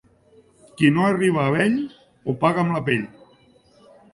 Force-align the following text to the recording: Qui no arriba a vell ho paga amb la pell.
Qui 0.79 0.89
no 0.95 1.03
arriba 1.09 1.43
a 1.43 1.53
vell 1.57 1.77
ho 2.25 2.35
paga 2.45 2.65
amb 2.65 2.77
la 2.79 2.85
pell. 2.89 3.05